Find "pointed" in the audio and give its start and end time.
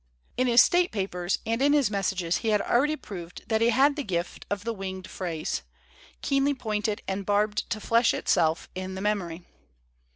6.55-7.03